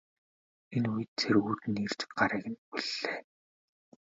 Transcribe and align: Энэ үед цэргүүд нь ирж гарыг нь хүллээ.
Энэ 0.75 0.89
үед 0.93 1.09
цэргүүд 1.19 1.63
нь 1.71 1.81
ирж 1.85 1.99
гарыг 2.17 2.43
нь 2.51 2.59
хүллээ. 2.67 3.11